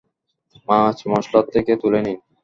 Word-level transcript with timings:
মাছ 0.67 0.97
মসলা 1.11 1.39
থেকে 1.53 1.71
তুলে 1.81 1.99
নিন। 2.05 2.17